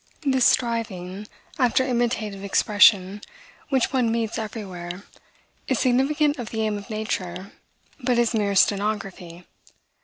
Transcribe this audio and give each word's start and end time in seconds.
This 0.25 0.45
striving 0.47 1.27
after 1.59 1.83
imitative 1.83 2.43
expression, 2.43 3.21
which 3.69 3.93
one 3.93 4.11
meets 4.11 4.39
everywhere, 4.39 5.03
is 5.67 5.77
significant 5.77 6.39
of 6.39 6.49
the 6.49 6.61
aim 6.63 6.75
of 6.75 6.89
nature, 6.89 7.51
but 7.99 8.17
is 8.17 8.33
mere 8.33 8.55
stenography. 8.55 9.45